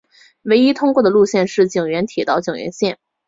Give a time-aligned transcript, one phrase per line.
[0.41, 2.97] 唯一通过的路线是井原铁道井原线。